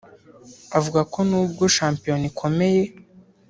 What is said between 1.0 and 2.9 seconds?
ko n’ubwo shampiyona ikomeye